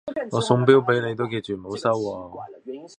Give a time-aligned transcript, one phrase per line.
[0.31, 2.85] 我送錶俾你都記住唔好收喎